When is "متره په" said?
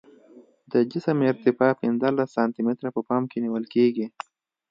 2.67-3.01